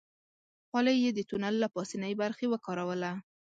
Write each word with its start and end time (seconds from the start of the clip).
خولۍ 0.67 0.97
يې 1.03 1.11
د 1.13 1.19
تونل 1.29 1.55
له 1.63 1.67
پاسنۍ 1.75 2.13
برخې 2.21 2.45
وکاروله. 2.49 3.11